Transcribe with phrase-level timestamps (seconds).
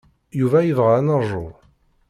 [0.39, 1.45] Yuba yebɣa ad neṛju.